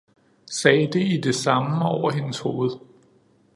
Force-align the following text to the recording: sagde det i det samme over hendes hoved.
sagde 0.47 0.87
det 0.91 1.01
i 1.01 1.21
det 1.23 1.35
samme 1.35 1.85
over 1.85 2.11
hendes 2.11 2.39
hoved. 2.39 2.71